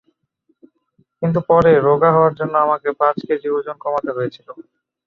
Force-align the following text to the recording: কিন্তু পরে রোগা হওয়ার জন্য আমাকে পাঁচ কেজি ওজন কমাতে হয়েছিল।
কিন্তু 1.21 1.39
পরে 1.49 1.71
রোগা 1.87 2.09
হওয়ার 2.15 2.33
জন্য 2.39 2.53
আমাকে 2.65 2.89
পাঁচ 3.01 3.17
কেজি 3.27 3.47
ওজন 3.51 3.75
কমাতে 3.83 4.11
হয়েছিল। 4.17 4.47